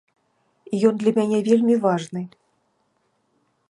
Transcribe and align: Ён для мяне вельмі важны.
Ён 0.91 0.95
для 1.03 1.11
мяне 1.19 1.39
вельмі 1.51 1.75
важны. 1.87 2.21